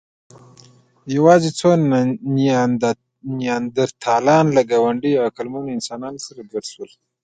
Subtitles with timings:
[1.15, 1.69] یواځې څو
[3.41, 6.89] نیاندرتالان له ګاونډيو عقلمنو انسانانو سره ګډ شول.